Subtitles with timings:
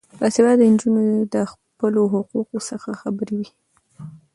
[0.19, 1.03] باسواده نجونې
[1.33, 3.49] د خپلو حقونو څخه خبرې وي.